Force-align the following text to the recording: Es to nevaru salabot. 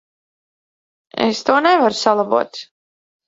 Es 1.27 1.43
to 1.49 1.59
nevaru 1.67 1.99
salabot. 2.01 2.61